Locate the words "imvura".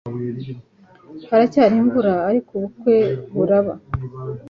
1.81-2.13